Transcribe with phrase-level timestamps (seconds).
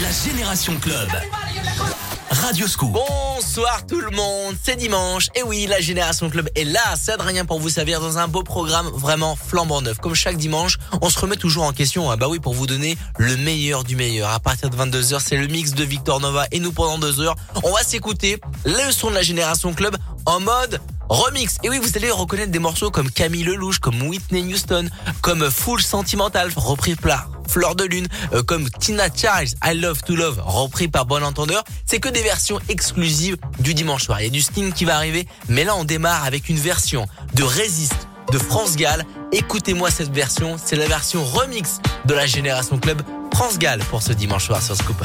[0.00, 1.08] La Génération Club.
[2.30, 2.92] Radio Scoop.
[2.92, 5.26] Bonsoir tout le monde, c'est dimanche.
[5.34, 8.44] Et oui, la Génération Club est là, c'est Adrien pour vous servir dans un beau
[8.44, 9.98] programme vraiment flambant neuf.
[9.98, 12.08] Comme chaque dimanche, on se remet toujours en question.
[12.12, 14.30] Ah bah oui, pour vous donner le meilleur du meilleur.
[14.30, 16.46] À partir de 22h, c'est le mix de Victor Nova.
[16.52, 17.34] Et nous, pendant deux heures,
[17.64, 19.96] on va s'écouter le son de la Génération Club
[20.26, 20.80] en mode
[21.10, 21.58] remix.
[21.62, 24.88] Et oui, vous allez reconnaître des morceaux comme Camille Lelouch, comme Whitney Houston,
[25.20, 30.14] comme Full Sentimental, repris par Fleur de Lune, euh, comme Tina Charles, I Love to
[30.14, 31.64] Love, repris par Bon Entendeur.
[31.84, 34.20] C'est que des versions exclusives du dimanche soir.
[34.20, 37.06] Il y a du Sting qui va arriver, mais là on démarre avec une version
[37.34, 39.04] de Résiste de France Gall.
[39.32, 43.02] Écoutez-moi cette version, c'est la version remix de la Génération Club
[43.34, 45.02] France Gall pour ce dimanche soir sur Scoop.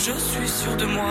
[0.00, 1.09] Je suis sûr de moi,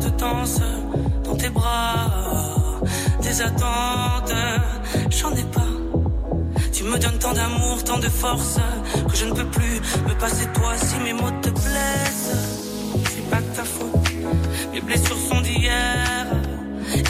[0.00, 0.60] cette danse
[1.24, 2.10] dans tes bras.
[3.22, 4.34] Tes attentes,
[5.10, 5.72] j'en ai pas.
[6.72, 8.58] Tu me donnes tant d'amour, tant de force
[9.08, 12.36] que je ne peux plus me passer de toi si mes mots te blessent.
[13.10, 14.10] C'est pas de ta faute,
[14.72, 16.26] mes blessures sont d'hier.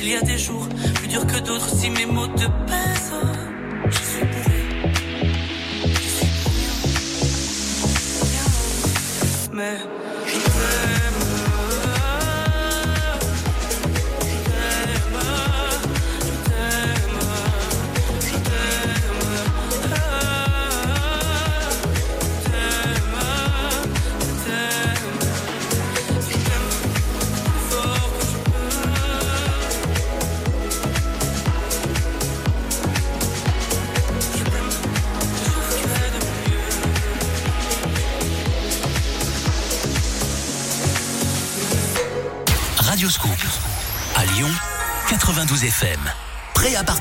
[0.01, 3.13] Il y a des jours plus durs que d'autres si mes mots te pèsent.
[3.91, 4.27] Je suis.
[9.53, 9.79] Mais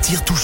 [0.06, 0.36] partir tout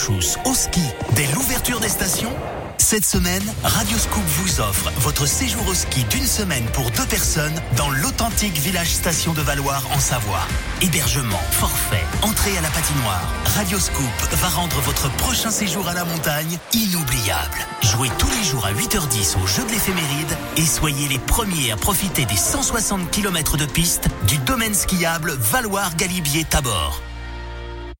[0.44, 0.82] au ski
[1.14, 2.32] dès l'ouverture des stations
[2.78, 7.88] Cette semaine, Radioscoop vous offre votre séjour au ski d'une semaine pour deux personnes dans
[7.88, 10.48] l'authentique village station de Valoir en Savoie.
[10.80, 13.22] Hébergement, forfait, entrée à la patinoire.
[13.54, 17.58] Radioscoop va rendre votre prochain séjour à la montagne inoubliable.
[17.82, 21.76] Jouez tous les jours à 8h10 au jeu de l'éphéméride et soyez les premiers à
[21.76, 27.00] profiter des 160 km de piste du domaine skiable Valoir-Galibier-Tabor.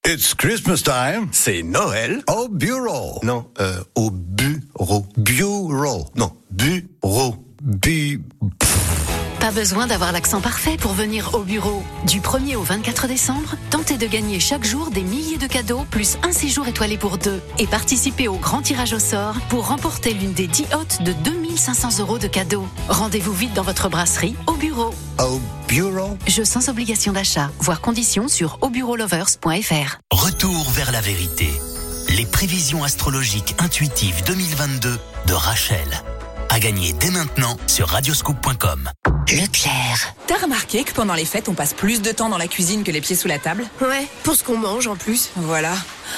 [0.05, 1.29] It's Christmas time.
[1.31, 3.21] C'est Noël Au bureau.
[3.23, 5.07] Non, euh, au bureau.
[5.17, 6.11] Bureau.
[6.17, 7.37] Non, bureau.
[7.63, 8.21] Bu.
[9.43, 11.83] Pas besoin d'avoir l'accent parfait pour venir au bureau.
[12.07, 16.17] Du 1er au 24 décembre, tentez de gagner chaque jour des milliers de cadeaux plus
[16.23, 20.33] un séjour étoilé pour deux et participez au grand tirage au sort pour remporter l'une
[20.33, 22.69] des 10 hôtes de 2500 euros de cadeaux.
[22.89, 24.95] Rendez-vous vite dans votre brasserie au bureau.
[25.19, 26.17] Au bureau.
[26.29, 27.51] Jeu sans obligation d'achat.
[27.59, 29.99] Voir conditions sur aubureaulovers.fr.
[30.13, 31.51] Retour vers la vérité.
[32.11, 35.89] Les prévisions astrologiques intuitives 2022 de Rachel.
[36.53, 38.91] À gagner dès maintenant sur radioscoop.com.
[39.31, 40.15] Leclerc.
[40.27, 42.91] T'as remarqué que pendant les fêtes, on passe plus de temps dans la cuisine que
[42.91, 43.65] les pieds sous la table?
[43.81, 45.31] Ouais, pour ce qu'on mange en plus.
[45.37, 45.73] Voilà.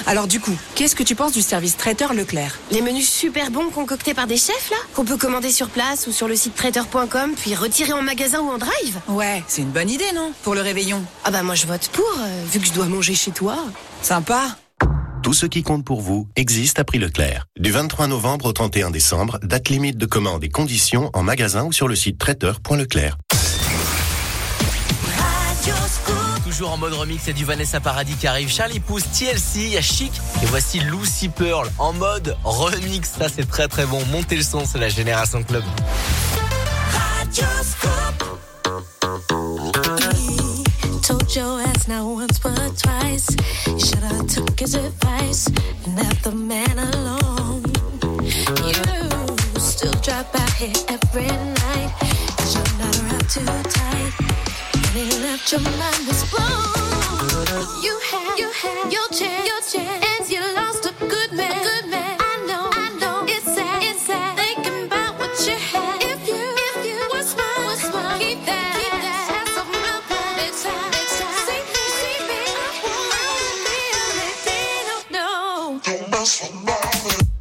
[0.07, 2.59] Alors du coup, qu'est-ce que tu penses du service traiteur Leclerc?
[2.71, 6.11] Les menus super bons concoctés par des chefs là, qu'on peut commander sur place ou
[6.11, 8.99] sur le site traiteur.com puis retirer en magasin ou en drive.
[9.07, 10.33] Ouais, c'est une bonne idée, non?
[10.43, 11.01] Pour le réveillon.
[11.23, 13.55] Ah bah moi je vote pour, euh, vu que je dois manger chez toi.
[14.01, 14.57] Sympa.
[15.25, 17.47] Tout ce qui compte pour vous existe à prix Leclerc.
[17.59, 21.73] Du 23 novembre au 31 décembre, date limite de commande et conditions en magasin ou
[21.73, 23.17] sur le site traiteur.leclerc.
[26.43, 28.51] Toujours en mode remix, c'est du Vanessa Paradis qui arrive.
[28.51, 30.11] Charlie Pouce, TLC, il y a Chic.
[30.43, 33.09] Et voici Lucy Pearl en mode remix.
[33.09, 34.05] Ça, c'est très très bon.
[34.11, 35.63] Montez le son, c'est la Génération Club.
[41.05, 43.29] Told your ass not once but twice.
[43.67, 45.45] You should've took his advice
[45.85, 47.63] and left the man alone.
[48.65, 48.73] You
[49.59, 51.93] still drop out here every night.
[52.37, 54.13] Cause you're not around too tight.
[54.73, 56.73] And he left your mind was blown.
[57.83, 60.05] You had, you had your chance, your chance.
[60.21, 60.84] And you lost
[76.25, 77.34] dancing, mommy.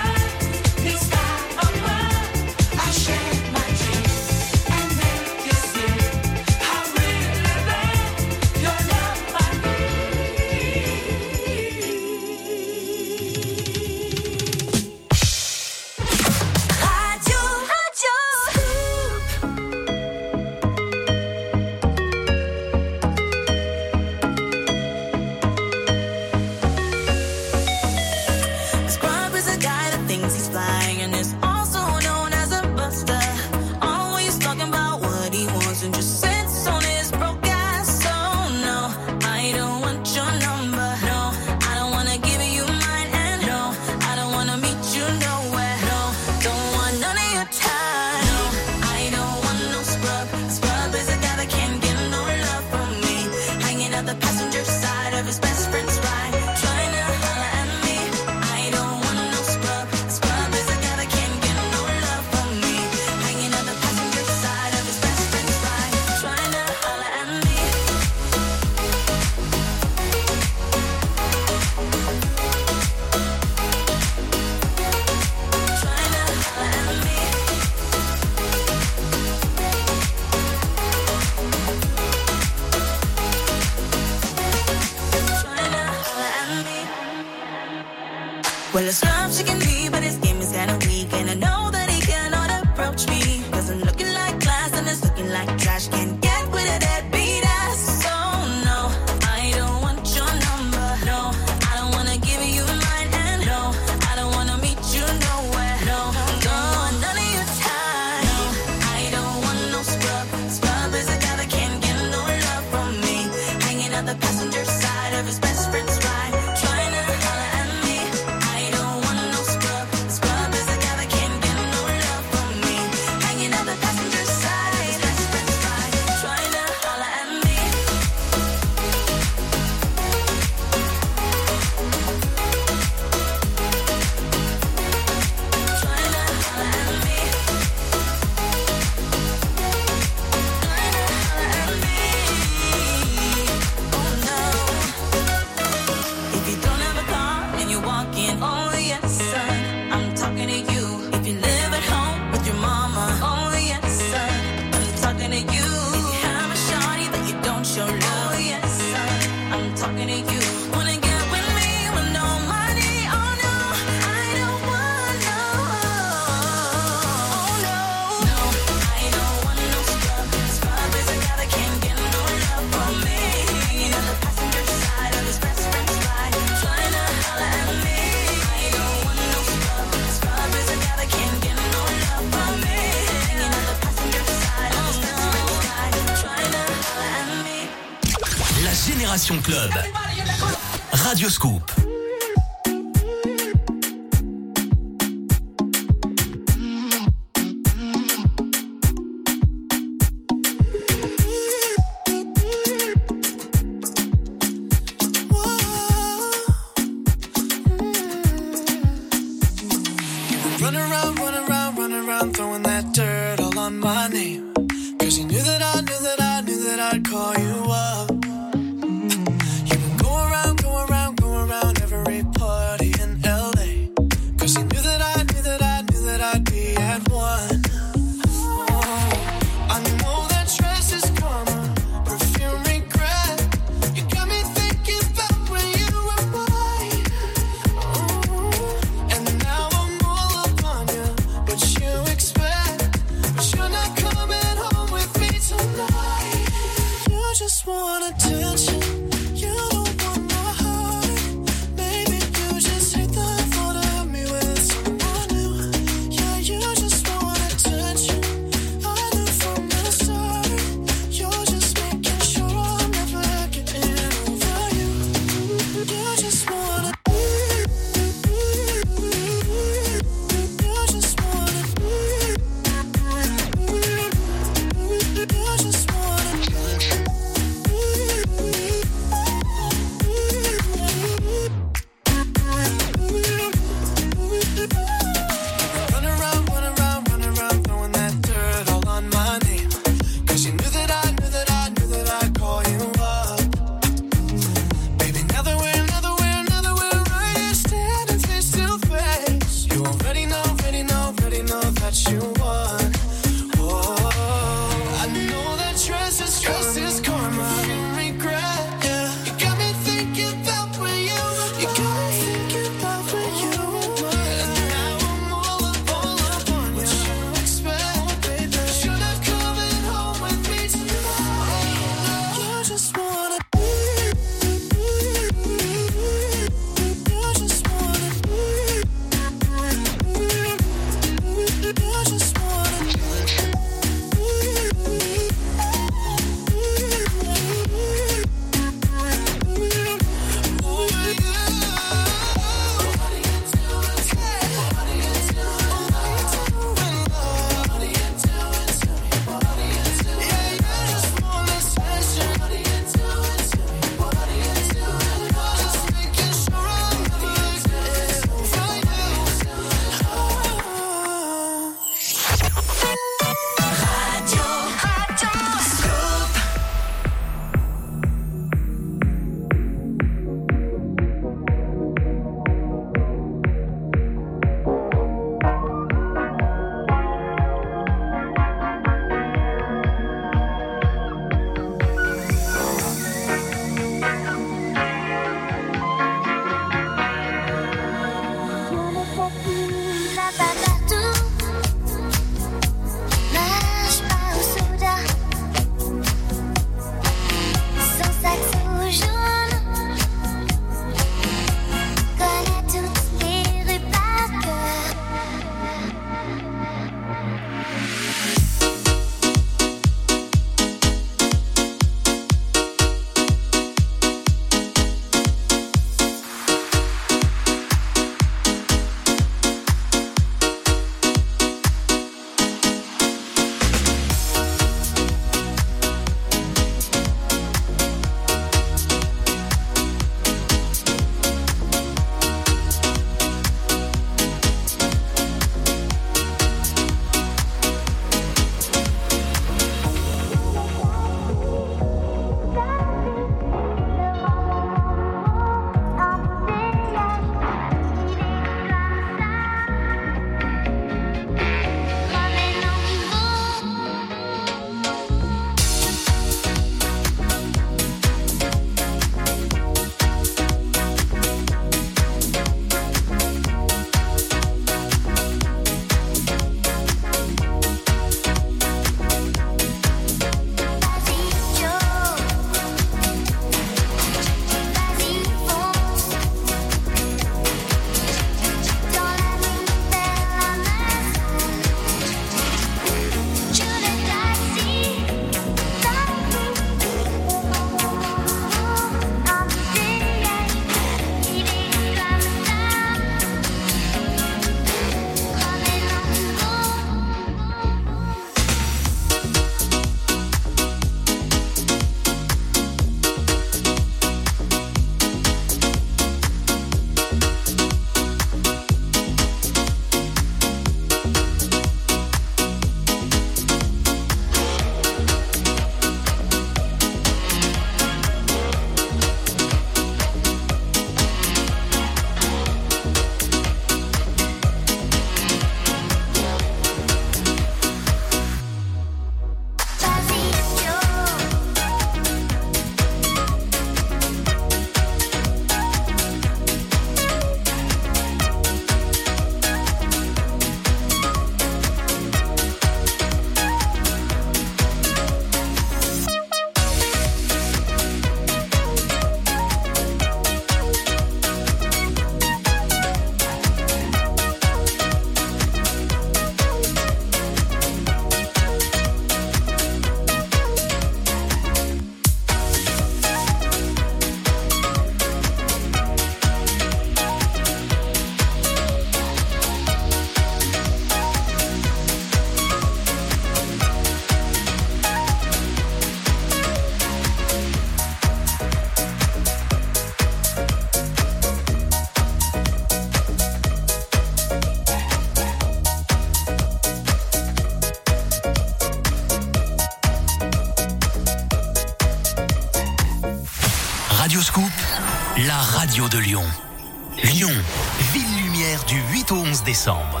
[599.58, 600.00] Décembre.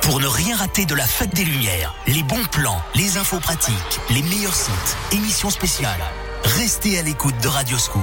[0.00, 4.00] Pour ne rien rater de la fête des Lumières, les bons plans, les infos pratiques,
[4.08, 6.00] les meilleurs sites, émissions spéciales,
[6.42, 8.02] restez à l'écoute de Radioscoop.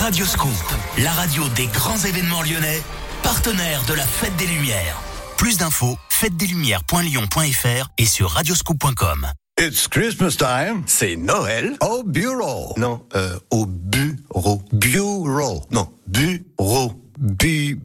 [0.00, 0.48] Radioscoop,
[0.96, 2.80] la radio des grands événements lyonnais,
[3.22, 4.98] partenaire de la fête des Lumières.
[5.36, 9.26] Plus d'infos, fêtedeslumières.lyon.fr et sur radioscoop.com.
[9.60, 10.82] It's Christmas time.
[10.86, 12.72] C'est Noël Au bureau.
[12.78, 14.62] Non, euh, au bureau.
[14.72, 15.62] Bureau.
[15.70, 16.92] Non, bureau.
[17.18, 17.78] Bu.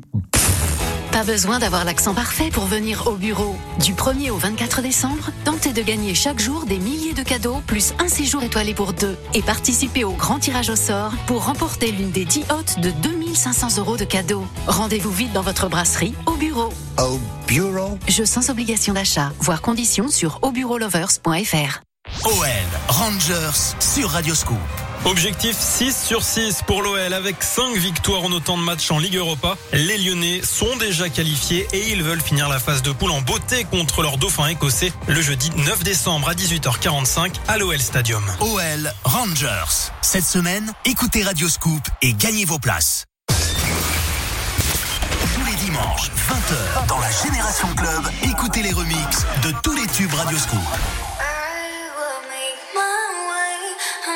[1.11, 3.57] Pas besoin d'avoir l'accent parfait pour venir au bureau.
[3.79, 7.93] Du 1er au 24 décembre, tentez de gagner chaque jour des milliers de cadeaux, plus
[7.99, 9.17] un séjour étoilé pour deux.
[9.33, 13.77] Et participez au grand tirage au sort pour remporter l'une des 10 hôtes de 2500
[13.79, 14.45] euros de cadeaux.
[14.67, 16.71] Rendez-vous vite dans votre brasserie au bureau.
[16.97, 17.99] Au bureau.
[18.07, 19.33] Jeu sans obligation d'achat.
[19.41, 21.81] Voir conditions sur aubureaulovers.fr.
[22.23, 22.47] OL
[22.87, 24.57] Rangers sur Radioscoop.
[25.05, 29.15] Objectif 6 sur 6 pour l'OL avec 5 victoires en autant de matchs en Ligue
[29.15, 29.57] Europa.
[29.73, 33.63] Les Lyonnais sont déjà qualifiés et ils veulent finir la phase de poule en beauté
[33.63, 38.23] contre leur dauphin écossais le jeudi 9 décembre à 18h45 à l'OL Stadium.
[38.41, 39.89] OL Rangers.
[40.03, 43.05] Cette semaine, écoutez Radioscoop et gagnez vos places.
[43.27, 50.13] Tous les dimanches, 20h, dans la Génération Club, écoutez les remixes de tous les tubes
[50.13, 50.59] Radioscoop.
[50.59, 51.10] I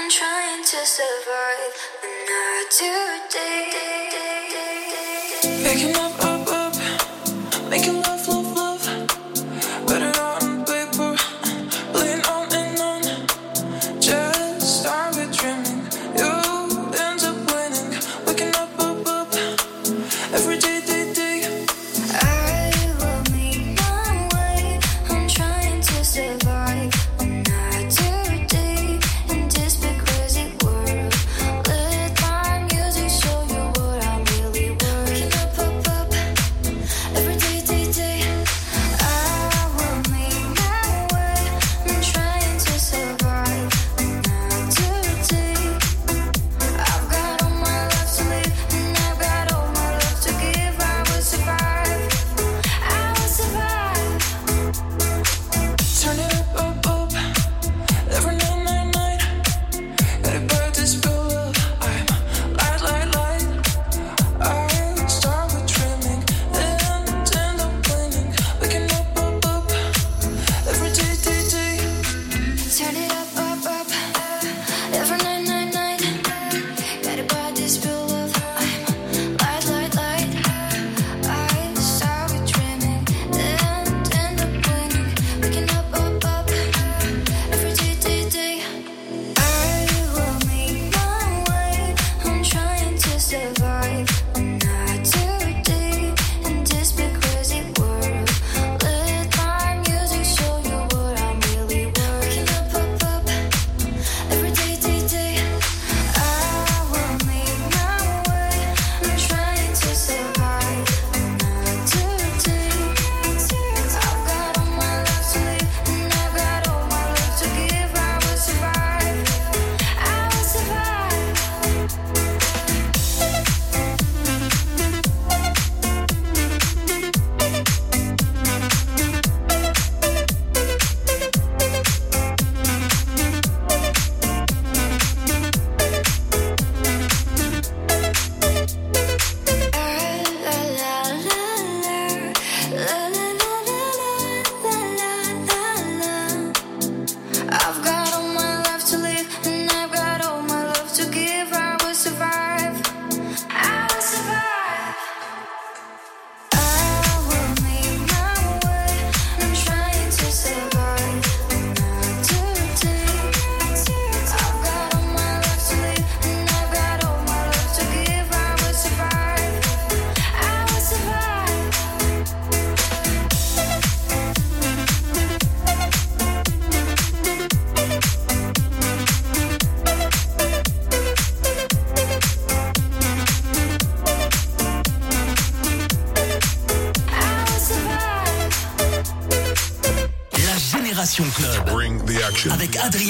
[0.05, 2.93] I'm trying to survive, and I do
[3.33, 3.71] day.
[5.63, 6.14] Picking up.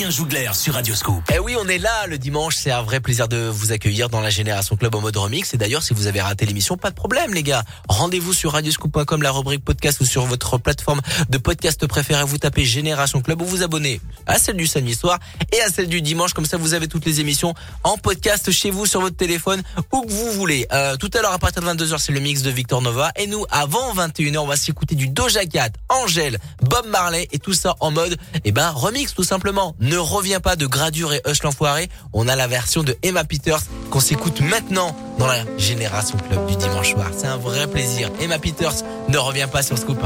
[0.10, 1.24] Jougler sur Radioscope.
[1.34, 2.56] Eh oui, on est là le dimanche.
[2.56, 5.54] C'est un vrai plaisir de vous accueillir dans la Génération Club en mode remix.
[5.54, 7.64] Et d'ailleurs, si vous avez raté l'émission, pas de problème, les gars.
[7.88, 12.24] Rendez-vous sur radioscoop.com, la rubrique podcast ou sur votre plateforme de podcast préférée.
[12.24, 15.20] Vous tapez Génération Club ou vous abonnez à celle du samedi soir
[15.52, 16.34] et à celle du dimanche.
[16.34, 17.54] Comme ça, vous avez toutes les émissions
[17.84, 20.68] en podcast chez vous, sur votre téléphone, où que vous voulez.
[20.72, 23.12] Euh, tout à l'heure, à partir de 22h, c'est le mix de Victor Nova.
[23.16, 26.40] Et nous, avant 21h, on va s'écouter du Doja Cat, Angèle,
[26.76, 29.78] Bob Marley et tout ça en mode, eh ben, remix tout simplement.
[29.80, 31.88] Ne reviens pas de Gradure et Hush l'enfoiré.
[32.12, 33.62] On a la version de Emma Peters
[33.92, 37.08] qu'on s'écoute maintenant dans la Génération Club du dimanche soir.
[37.16, 38.12] C'est un vrai plaisir.
[38.20, 38.74] Emma Peters
[39.08, 40.00] ne revient pas sur Scoop.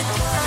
[0.00, 0.39] it.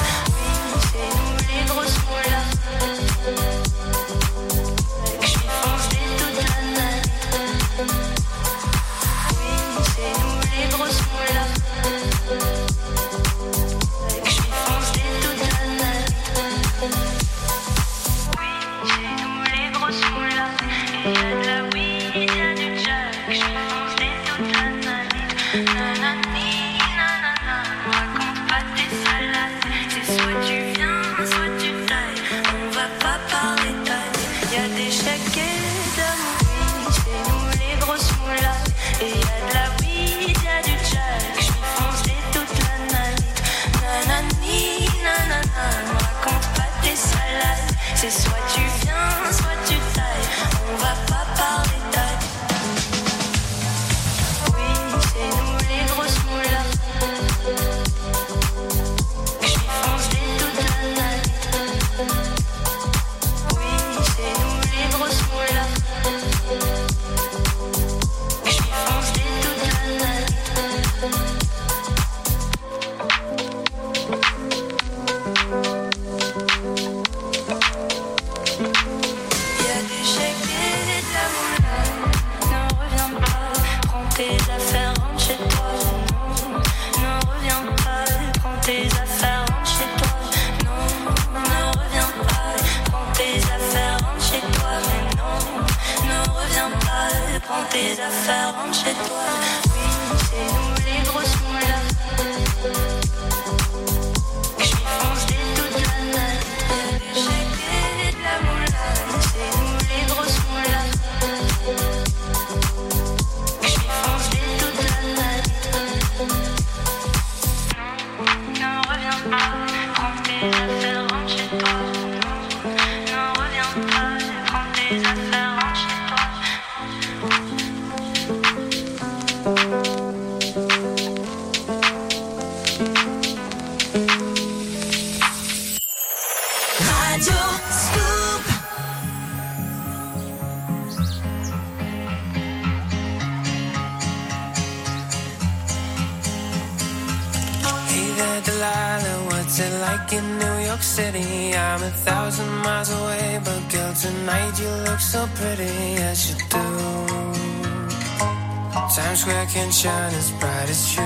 [159.84, 161.04] Shine as bright as you,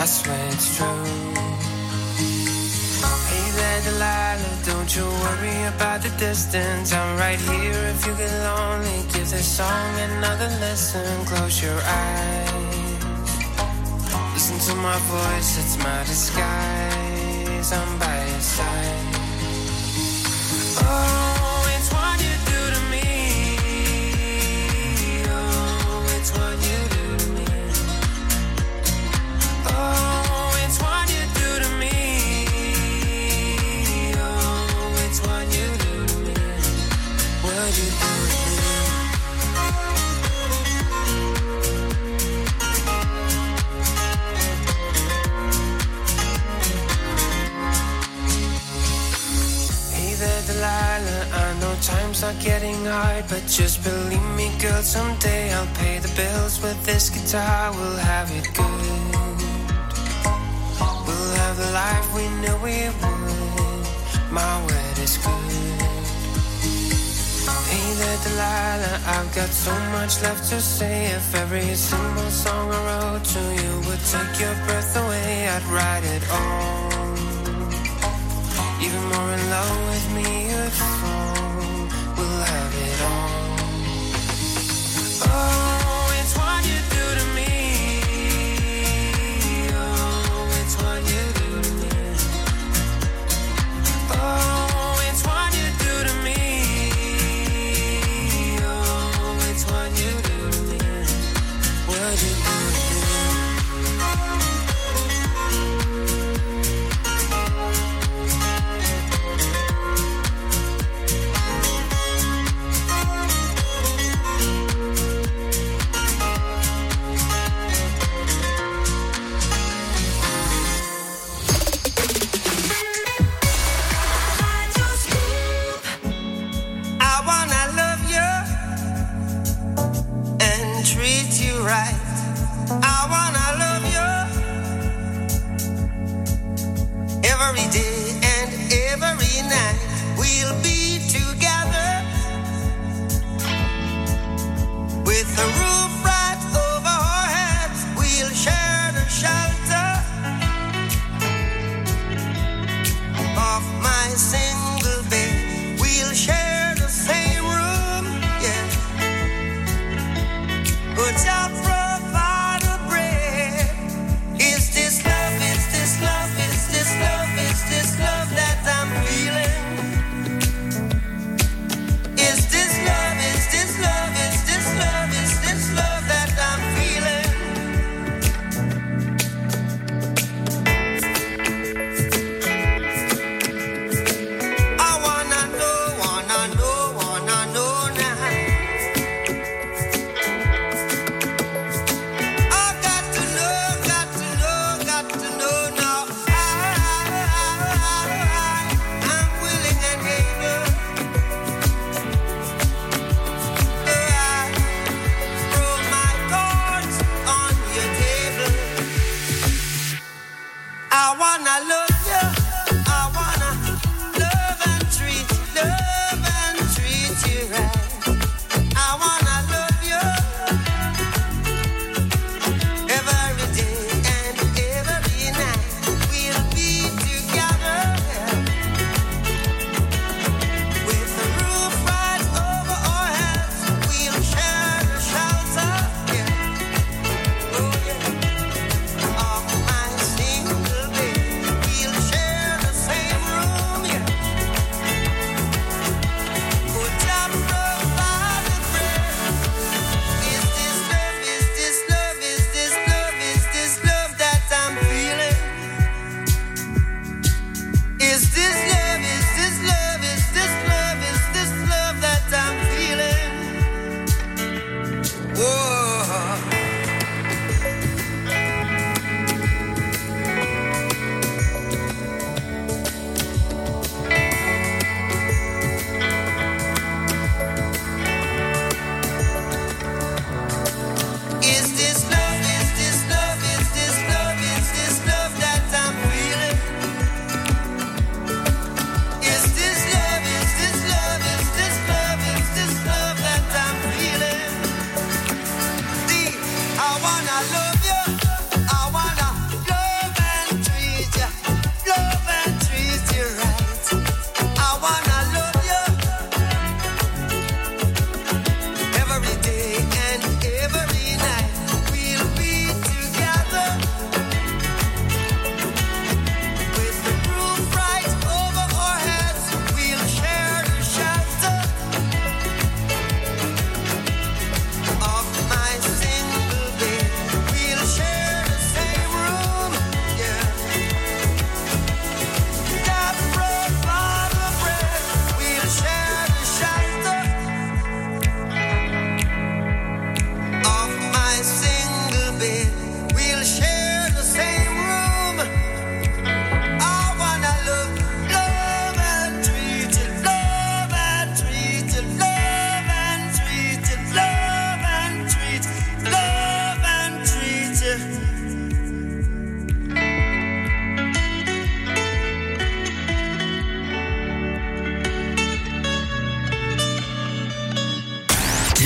[0.00, 1.04] I swear it's true.
[3.28, 6.94] Hey there, Delilah, don't you worry about the distance.
[6.94, 8.98] I'm right here if you get lonely.
[9.12, 13.04] Give this song another listen, close your eyes.
[14.32, 17.72] Listen to my voice, it's my disguise.
[17.78, 19.33] I'm by your side.
[69.64, 74.38] So much left to say if every single song I wrote to you would take
[74.38, 76.93] your breath away, I'd write it all.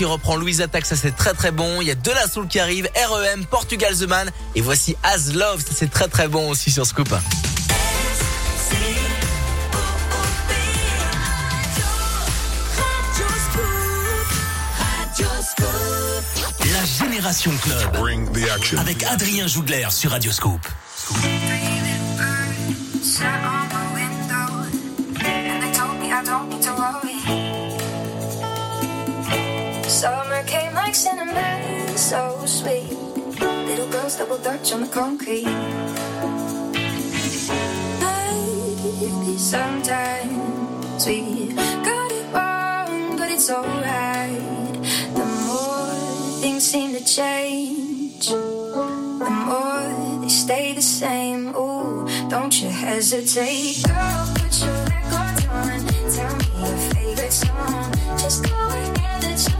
[0.00, 1.82] Qui reprend Louise Attaque, ça c'est très très bon.
[1.82, 4.30] Il y a De La Soul qui arrive, REM, Portugal The Man.
[4.54, 7.10] Et voici As Love, ça c'est très très bon aussi sur Scoop.
[16.64, 18.78] La Génération Club.
[18.78, 20.32] Avec Adrien Jougler sur Radio
[34.60, 35.44] girls on the concrete.
[38.00, 44.72] Maybe sometimes we got it wrong, but it's alright.
[45.14, 51.54] The more things seem to change, the more they stay the same.
[51.56, 54.32] Ooh, don't you hesitate, girl.
[54.34, 55.80] Put your records on.
[56.14, 57.92] Tell me your favorite song.
[58.18, 59.59] Just go ahead, let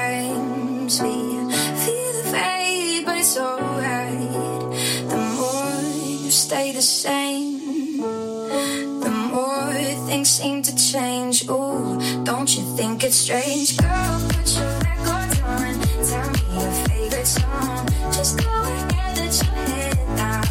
[6.81, 7.97] the same,
[9.01, 9.71] the more
[10.07, 11.47] things seem to change.
[11.47, 13.77] Ooh, don't you think it's strange?
[13.77, 15.79] Girl, put your records on.
[16.09, 17.85] Tell me your favorite song.
[18.11, 20.43] Just go ahead, let your head down.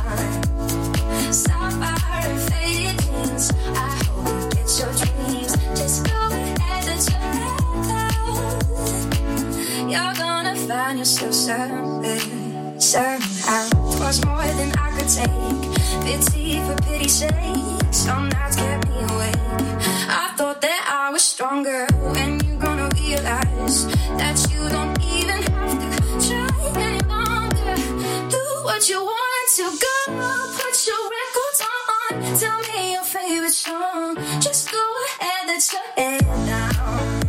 [1.32, 3.50] Sapphire and faded jeans.
[3.74, 5.52] I hope you get your dreams.
[5.80, 7.58] Just go ahead, let your head
[7.90, 8.54] down.
[9.90, 12.20] You're gonna find yourself somewhere,
[12.80, 13.68] somehow.
[14.00, 15.60] Was more than I could take.
[16.04, 17.92] Pity for pity's sake.
[17.92, 19.36] Some nights kept me awake.
[20.08, 21.86] I thought that I was stronger.
[22.14, 26.48] When you gonna realize that you don't even have to try
[26.80, 27.74] any longer?
[28.30, 29.94] Do what you want to go.
[30.56, 32.12] Put your records on.
[32.40, 34.16] Tell me your favorite song.
[34.40, 34.84] Just go
[35.20, 37.19] ahead, let your head down.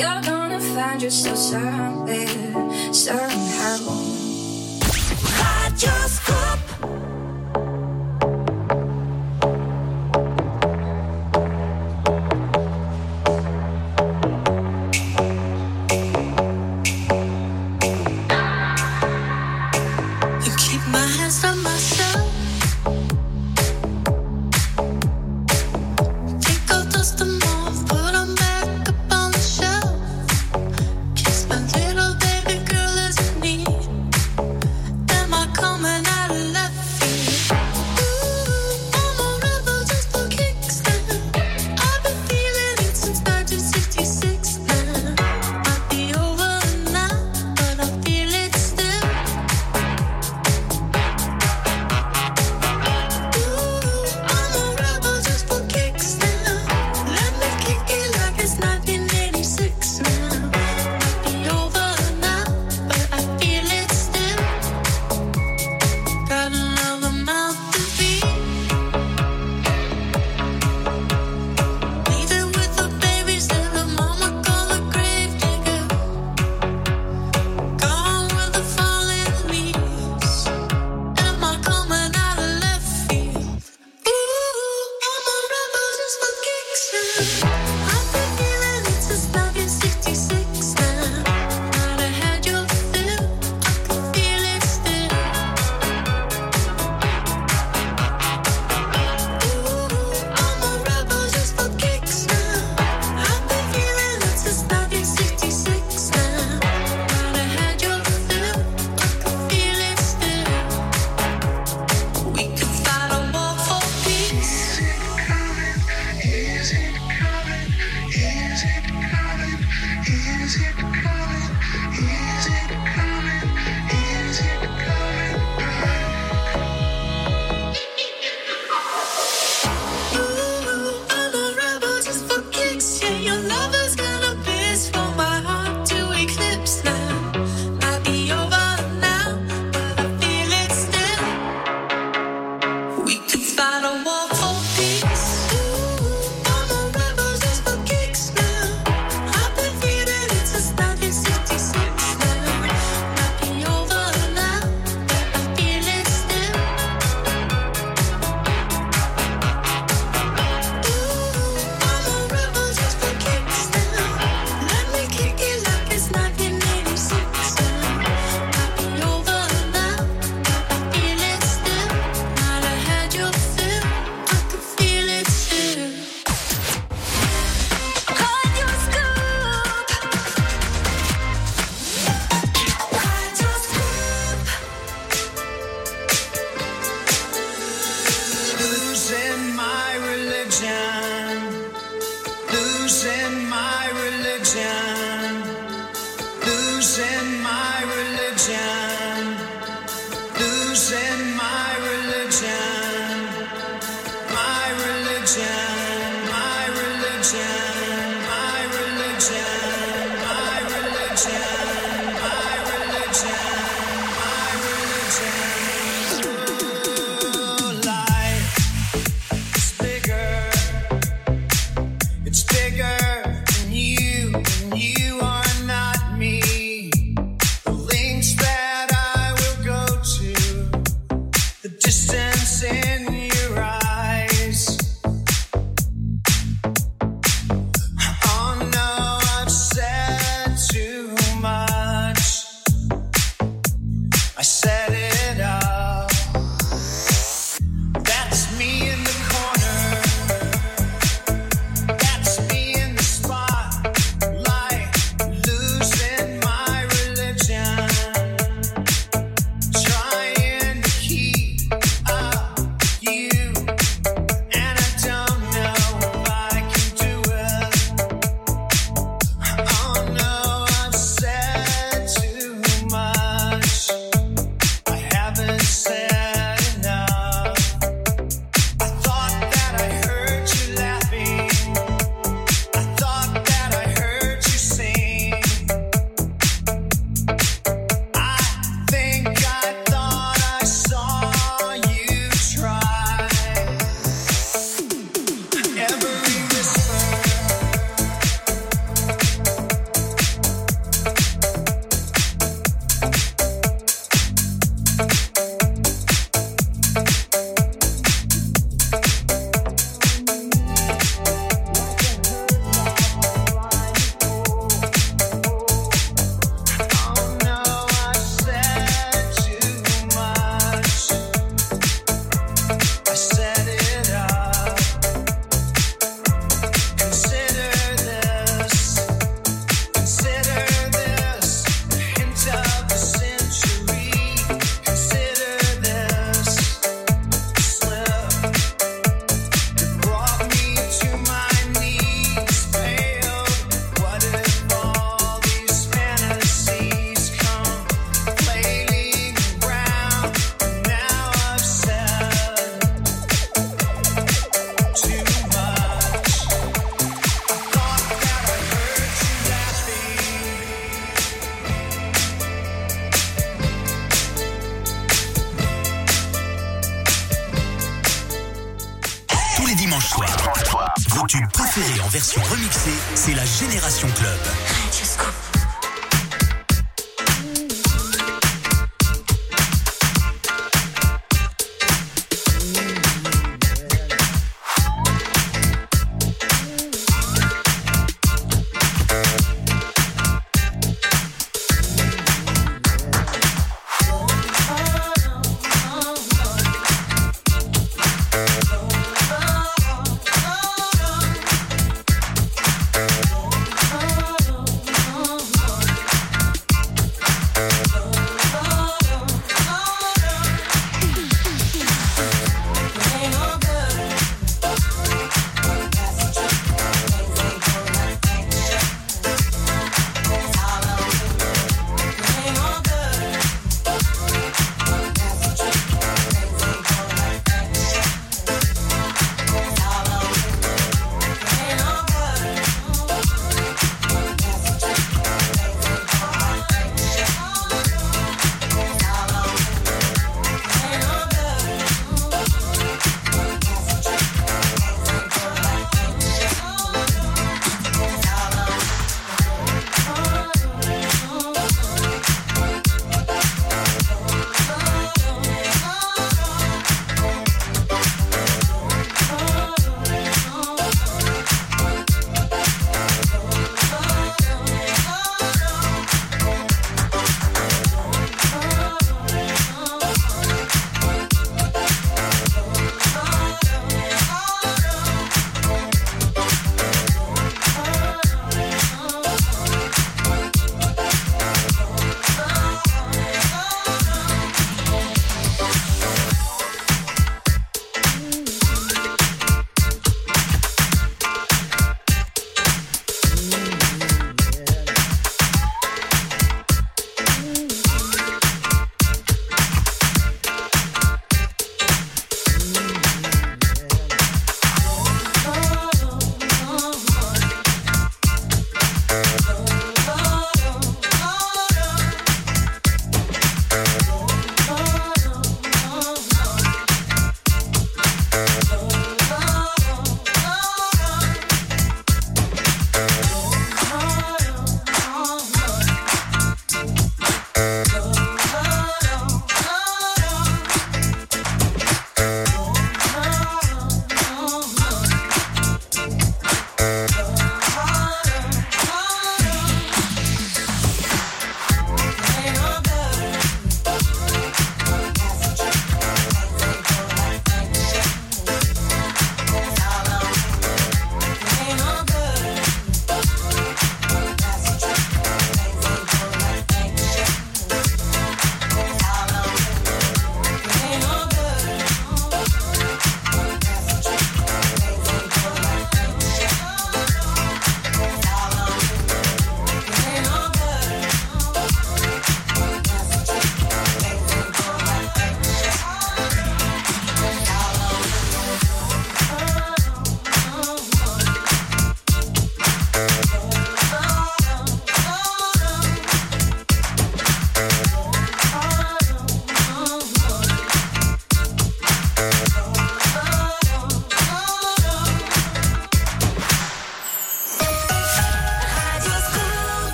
[0.00, 2.26] You're gonna find yourself somewhere,
[2.90, 3.76] somehow.
[5.36, 6.69] Radio Scoop.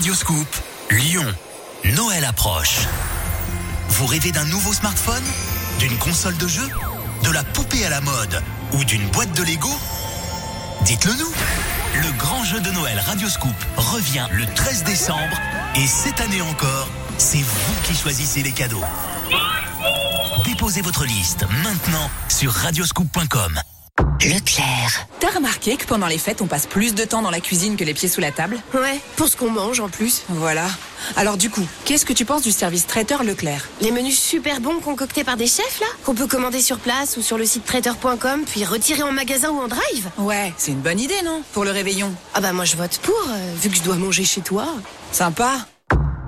[0.00, 0.48] Radioscoop,
[0.92, 1.26] Lyon.
[1.84, 2.78] Noël approche.
[3.90, 5.22] Vous rêvez d'un nouveau smartphone?
[5.78, 6.66] D'une console de jeu?
[7.22, 8.42] De la poupée à la mode?
[8.72, 9.68] Ou d'une boîte de Lego?
[10.86, 11.30] Dites-le nous
[11.96, 15.36] Le grand jeu de Noël Radioscoop revient le 13 décembre
[15.74, 18.84] et cette année encore, c'est vous qui choisissez les cadeaux.
[20.46, 23.60] Déposez votre liste maintenant sur radioscoop.com.
[24.22, 25.09] Leclerc.
[25.20, 27.84] T'as remarqué que pendant les fêtes, on passe plus de temps dans la cuisine que
[27.84, 28.58] les pieds sous la table?
[28.72, 30.22] Ouais, pour ce qu'on mange en plus.
[30.30, 30.66] Voilà.
[31.14, 33.68] Alors du coup, qu'est-ce que tu penses du service traiteur Leclerc?
[33.82, 37.22] Les menus super bons concoctés par des chefs là Qu'on peut commander sur place ou
[37.22, 40.08] sur le site traiteur.com puis retirer en magasin ou en drive?
[40.16, 41.42] Ouais, c'est une bonne idée, non?
[41.52, 42.14] Pour le réveillon.
[42.32, 44.68] Ah bah moi je vote pour, euh, vu que je dois manger chez toi.
[45.12, 45.66] Sympa.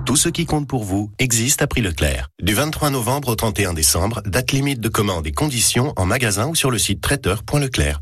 [0.05, 2.27] Tout ce qui compte pour vous existe à prix Leclerc.
[2.41, 6.55] Du 23 novembre au 31 décembre, date limite de commande et conditions en magasin ou
[6.55, 8.01] sur le site traiteur.leclerc.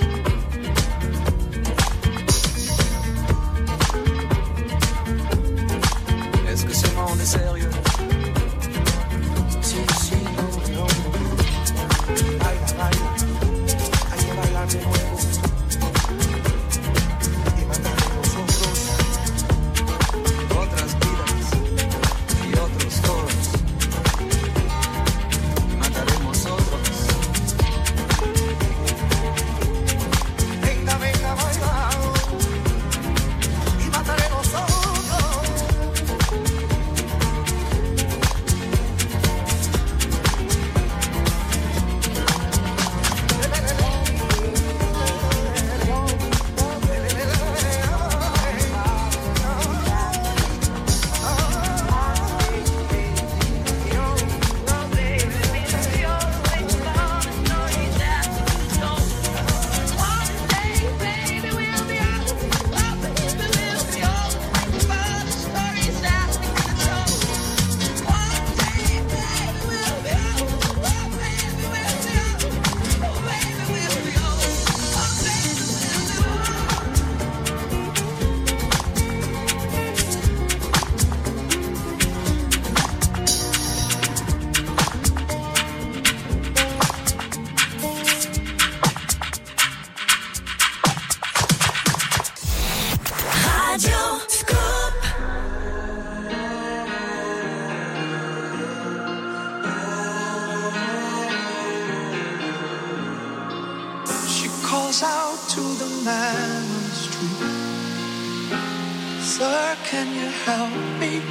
[109.91, 111.21] Can you help me?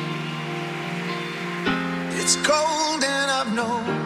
[2.21, 4.00] It's cold and I've nowhere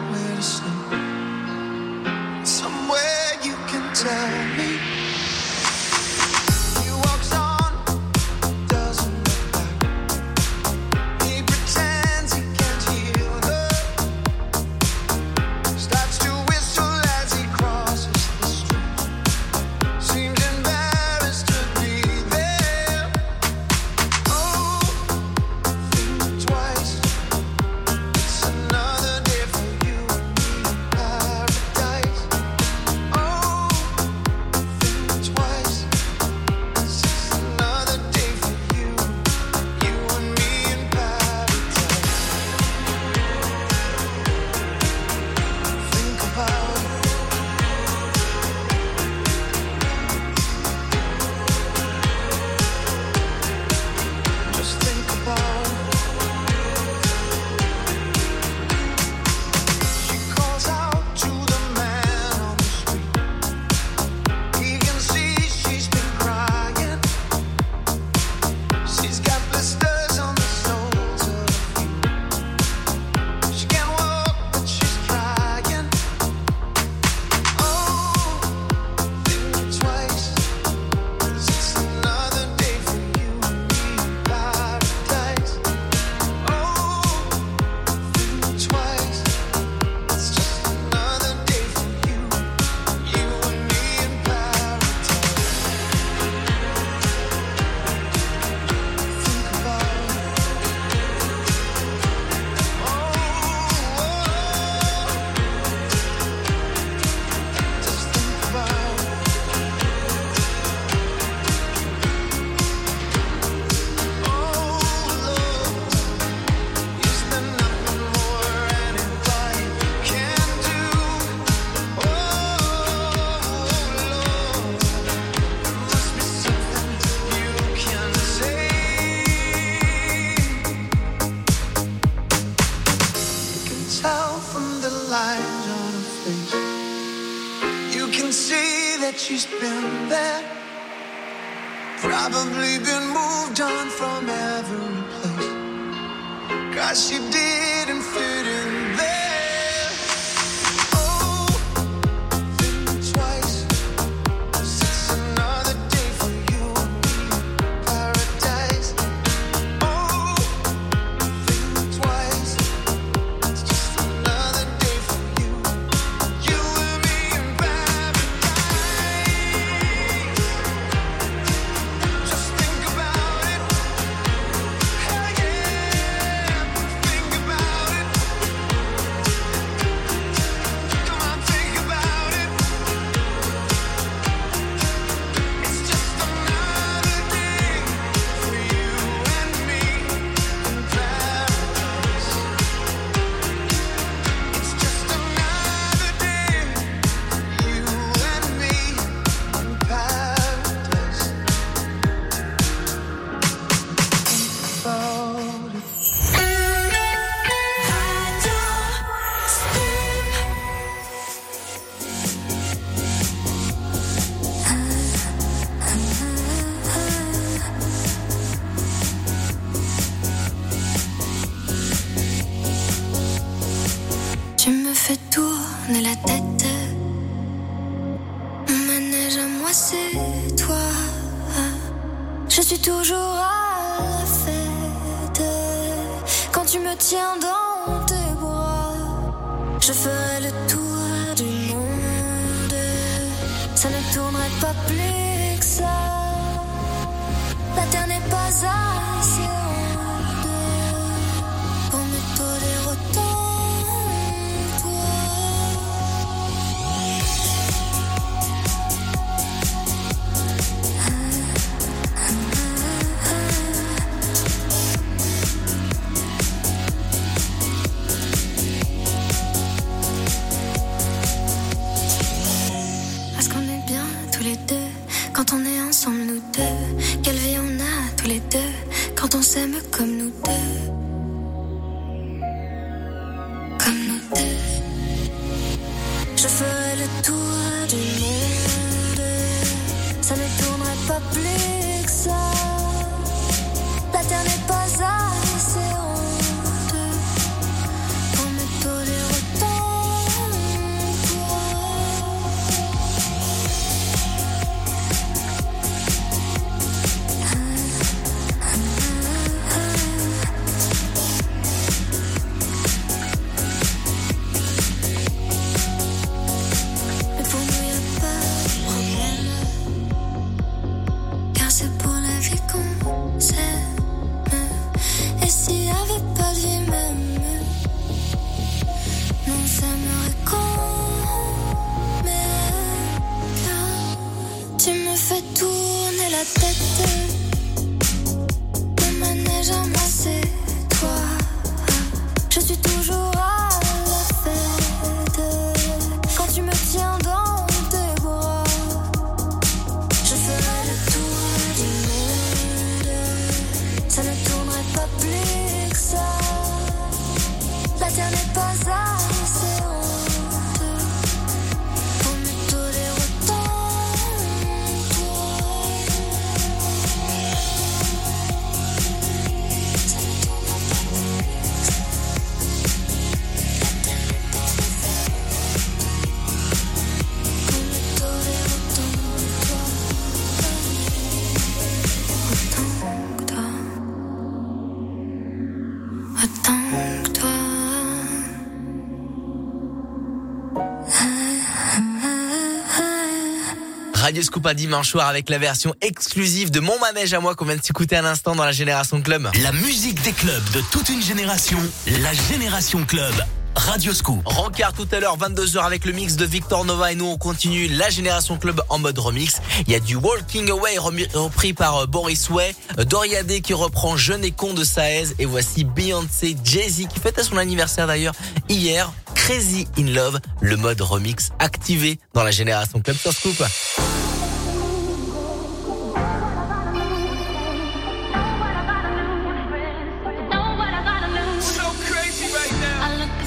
[394.35, 397.63] Radio Scoop à dimanche soir avec la version exclusive de Mon Manège à moi qu'on
[397.63, 399.49] vient de s'écouter à l'instant dans la Génération Club.
[399.63, 401.77] La musique des clubs de toute une génération,
[402.19, 403.33] la Génération Club.
[403.77, 404.41] Radio Scoop.
[404.45, 407.87] Rencard tout à l'heure, 22h avec le mix de Victor Nova et nous on continue
[407.87, 409.61] la Génération Club en mode remix.
[409.87, 414.17] Il y a du Walking Away repris par euh, Boris Way, euh, Doriadé qui reprend
[414.17, 418.35] Jeune et con de Saez et voici Beyoncé, Jay-Z qui fêtait son anniversaire d'ailleurs
[418.67, 419.13] hier.
[419.35, 423.63] Crazy in Love, le mode remix activé dans la Génération Club sur Scoop.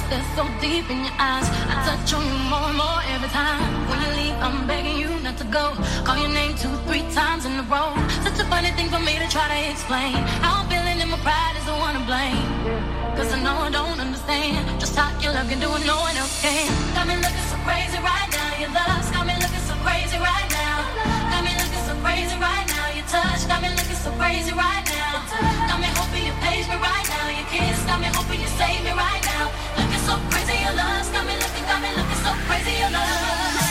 [0.09, 1.45] Stare so deep in your eyes.
[1.69, 3.61] I touch on you more and more every time.
[3.93, 5.77] When you leave, I'm begging you not to go.
[6.01, 7.93] Call your name two, three times in a row.
[8.25, 10.17] Such a funny thing for me to try to explain.
[10.41, 12.41] How I'm feeling and my pride is the one to blame.
[13.21, 16.17] Cause I know I don't understand just how you love and do it, no one
[16.17, 16.73] else can.
[16.97, 18.65] Got me looking so crazy right now.
[18.65, 20.48] Your love's got me looking so crazy right now.
[22.03, 22.87] Crazy right now.
[22.95, 25.23] Your touch got me looking so crazy right now.
[25.69, 27.27] Got me hoping you page me right now.
[27.29, 29.51] Your kiss got me hoping you save me right now.
[29.77, 33.68] Looking so crazy, your love's got me looking, got me looking so crazy, your love.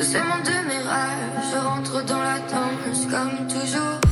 [0.00, 4.09] De ces mondes de mes rêves, je rentre dans la danse comme toujours.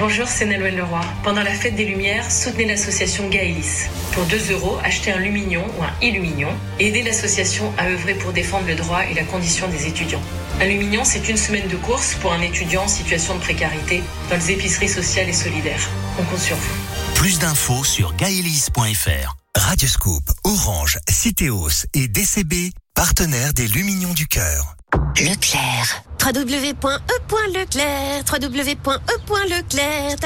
[0.00, 1.02] Bonjour, c'est Nolwenn Leroy.
[1.22, 3.86] Pendant la fête des Lumières, soutenez l'association Gaëlis.
[4.12, 6.48] Pour 2 euros, achetez un Lumignon ou un Illumignon
[6.78, 10.22] et aidez l'association à œuvrer pour défendre le droit et la condition des étudiants.
[10.58, 14.36] Un Lumignon, c'est une semaine de course pour un étudiant en situation de précarité dans
[14.36, 15.90] les épiceries sociales et solidaires.
[16.18, 16.74] On compte sur vous.
[17.14, 19.36] Plus d'infos sur gaelis.fr.
[19.54, 24.76] Radioscoop, Orange, Citeos et DCB, partenaires des Lumignons du Cœur.
[25.20, 26.02] Leclerc.
[26.24, 28.24] www.e.leclerc.
[28.32, 30.16] www.e.leclerc.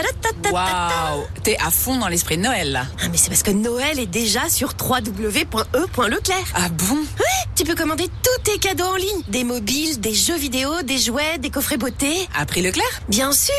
[0.53, 2.87] Waouh T'es à fond dans l'esprit de Noël, là.
[3.03, 6.47] Ah, mais c'est parce que Noël est déjà sur www.e.leclerc.
[6.55, 6.95] Ah bon?
[6.97, 9.23] Oui, tu peux commander tous tes cadeaux en ligne.
[9.29, 12.29] Des mobiles, des jeux vidéo, des jouets, des coffrets beauté.
[12.39, 12.87] À prix Leclerc?
[13.09, 13.53] Bien sûr.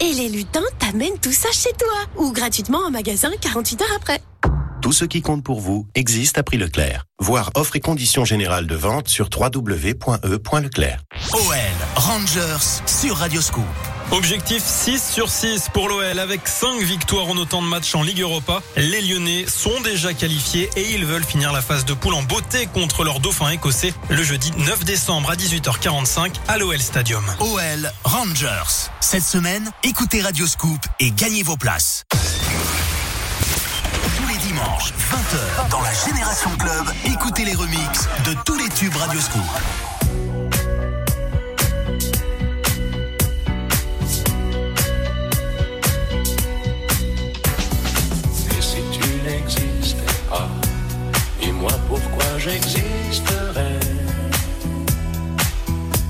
[0.00, 1.94] Et les lutins t'amènent tout ça chez toi.
[2.16, 4.20] Ou gratuitement en magasin 48 heures après.
[4.82, 7.04] Tout ce qui compte pour vous existe à prix Leclerc.
[7.20, 11.04] Voir offre et conditions générales de vente sur www.e.leclerc.
[11.32, 11.56] OL,
[11.94, 13.62] Rangers sur Radioscoop.
[14.10, 18.22] Objectif 6 sur 6 pour l'OL avec 5 victoires en autant de matchs en Ligue
[18.22, 18.60] Europa.
[18.76, 22.66] Les Lyonnais sont déjà qualifiés et ils veulent finir la phase de poule en beauté
[22.66, 27.24] contre leur dauphin écossais le jeudi 9 décembre à 18h45 à l'OL Stadium.
[27.38, 28.90] OL, Rangers.
[29.00, 32.02] Cette semaine, écoutez Radioscoop et gagnez vos places.
[34.62, 38.94] Tous les dimanches, 20h, dans la Génération Club, écoutez les remixes de tous les tubes
[38.94, 39.42] Radioscoop.
[48.50, 49.96] Et si tu n'existais
[50.30, 50.48] pas,
[51.40, 53.80] dis-moi pourquoi j'existerais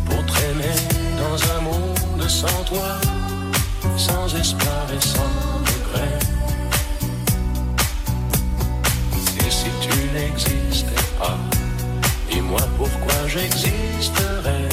[0.07, 0.77] Pour traîner
[1.17, 2.99] dans un monde sans toi,
[3.97, 5.23] sans espoir et sans
[5.65, 6.32] regret.
[11.19, 11.39] Pas,
[12.31, 14.69] dis-moi pourquoi j'existerais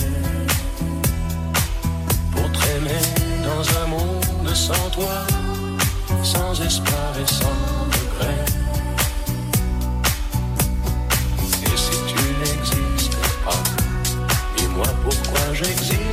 [2.32, 3.02] Pour traîner
[3.44, 5.26] dans un monde sans toi
[6.24, 8.46] sans espoir et sans regret?
[11.64, 13.64] Et si tu n'existais pas,
[14.58, 16.09] dis-moi pourquoi j'existerais.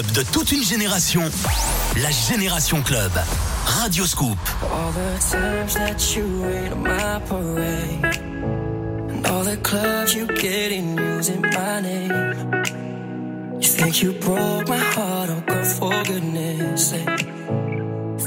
[0.00, 1.22] club de toute une génération,
[2.02, 3.12] la Génération Club.
[3.64, 4.38] Radio Scoop.
[4.62, 8.20] All the times that you wait on my parade,
[9.10, 12.12] and all the clubs you get in using my name.
[13.60, 17.26] You think you broke my heart, oh girl, for goodness sake.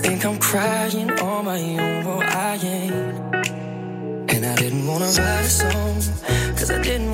[0.01, 2.93] Think I'm crying on my own, well I ain't.
[4.29, 5.95] And I didn't wanna write a song,
[6.55, 7.12] cause I didn't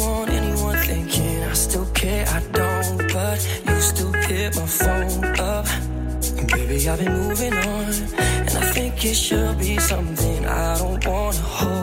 [6.88, 11.79] I've been moving on, and I think it should be something I don't wanna hold.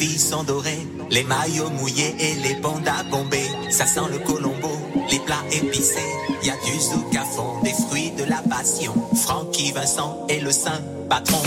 [0.00, 0.46] filles sont
[1.10, 3.50] les maillots mouillés et les pandas bombés.
[3.68, 4.72] Ça sent le colombo,
[5.10, 5.98] les plats épicés.
[6.42, 8.94] Y a du zouk à fond, des fruits de la passion.
[9.16, 11.42] Francky Vincent est le saint patron.